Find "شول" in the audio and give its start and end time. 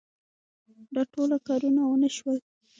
2.17-2.37